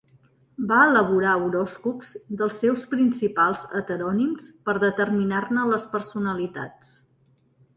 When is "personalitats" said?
5.93-6.91